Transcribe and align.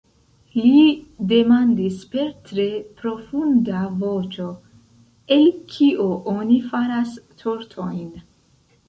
Li 0.53 0.85
demandis 1.31 1.99
per 2.15 2.31
tre 2.47 2.65
profunda 3.01 3.81
voĉo:"El 4.05 5.45
kio 5.75 6.09
oni 6.35 6.59
faras 6.73 7.13
tortojn?" 7.45 8.09